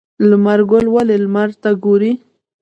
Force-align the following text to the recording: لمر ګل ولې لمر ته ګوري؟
لمر 0.29 0.59
ګل 0.71 0.85
ولې 0.95 1.17
لمر 1.23 1.49
ته 1.61 1.69
ګوري؟ 1.83 2.11